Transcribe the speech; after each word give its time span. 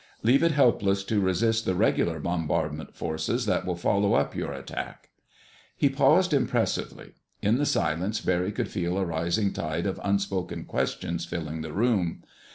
Leave 0.23 0.41
it 0.41 0.53
helpless 0.53 1.03
to 1.03 1.19
resist 1.19 1.63
the 1.63 1.75
regular 1.75 2.19
bombardment 2.19 2.95
forces 2.95 3.45
that 3.45 3.67
will 3.67 3.75
follow 3.75 4.15
up 4.15 4.33
your 4.35 4.51
attack." 4.51 5.09
He 5.77 5.89
paused 5.89 6.33
impressively. 6.33 7.11
In 7.43 7.59
the 7.59 7.67
silence 7.67 8.19
Barry 8.19 8.51
could 8.51 8.67
feel 8.71 8.97
a 8.97 9.05
rising 9.05 9.53
tide 9.53 9.85
of 9.85 10.01
unspoken 10.03 10.65
questions 10.65 11.25
filling 11.27 11.61
the 11.61 11.71
room. 11.71 12.23